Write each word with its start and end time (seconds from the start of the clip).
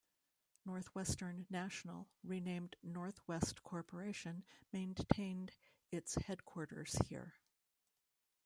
Northwestern 0.65 1.45
National, 1.47 2.09
renamed 2.23 2.75
Norwest 2.83 3.61
Corporation, 3.61 4.43
maintained 4.73 5.51
its 5.91 6.15
headquarters 6.15 6.95
here. 7.07 7.35